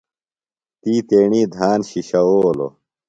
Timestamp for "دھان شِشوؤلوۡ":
1.55-2.73